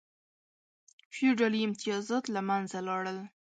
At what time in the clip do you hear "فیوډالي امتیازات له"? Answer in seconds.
1.13-2.41